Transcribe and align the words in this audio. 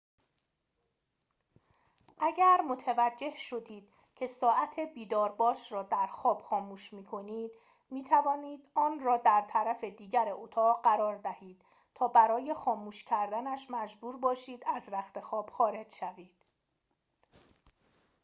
اگر 2.19 2.61
متوجه 2.69 3.35
شدید 3.35 3.89
که 4.15 4.27
ساعت 4.27 4.79
بیدارباش 4.95 5.71
را 5.71 5.83
در 5.83 6.07
خواب 6.07 6.41
خاموش 6.41 6.93
می‌کنید 6.93 7.51
می‌تواند 7.91 8.67
آن 8.75 8.99
را 8.99 9.17
در 9.17 9.45
طرف 9.49 9.83
دیگر 9.83 10.25
اتاق 10.33 10.83
قرار 10.83 11.17
دهید 11.17 11.61
تا 11.95 12.07
برای 12.07 12.53
خاموش 12.53 13.03
کردنش 13.03 13.67
مجبور 13.71 14.17
باشید 14.17 14.63
از 14.75 14.93
رختخواب 14.93 15.49
خارج 15.49 15.93
شوید 15.93 16.33